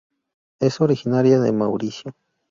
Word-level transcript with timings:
Es 0.59 0.81
originaria 0.81 1.39
de 1.39 1.51
Mauricio. 1.51 2.15